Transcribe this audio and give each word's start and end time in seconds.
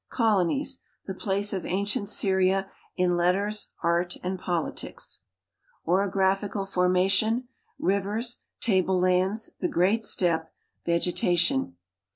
Colonies. 0.09 0.79
The 1.05 1.13
place 1.13 1.53
of 1.53 1.63
ancient 1.63 2.09
Syria 2.09 2.71
in 2.97 3.15
letters, 3.15 3.67
art, 3.83 4.17
and 4.23 4.39
politics. 4.39 5.19
Orographical 5.87 6.65
formation: 6.67 7.49
Rivers; 7.77 8.37
Table 8.61 8.99
lands; 8.99 9.51
The 9.59 9.67
Great 9.67 10.03
Steppe. 10.03 10.47
Vege 10.87 11.13
tation. 11.13 11.73